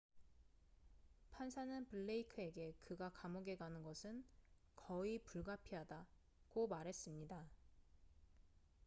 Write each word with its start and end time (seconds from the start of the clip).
"판사는 1.29 1.85
블레이크에게 1.85 2.73
그가 2.85 3.09
감옥에 3.11 3.55
가는 3.55 3.83
것은 3.83 4.23
"거의 4.75 5.19
불가피하다""고 5.19 6.65
말했습니다. 6.67 7.47